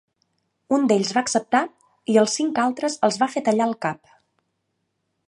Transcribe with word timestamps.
Un 0.77 0.87
d'ells 0.91 1.11
va 1.17 1.21
acceptar 1.27 1.61
i 2.13 2.17
als 2.23 2.37
cinc 2.39 2.63
altres 2.65 2.97
els 3.09 3.21
va 3.25 3.29
fer 3.35 3.45
tallar 3.51 3.69
el 3.73 3.77
cap. 3.87 4.15